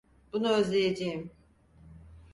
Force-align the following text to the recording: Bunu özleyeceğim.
Bunu 0.33 0.51
özleyeceğim. 0.53 1.31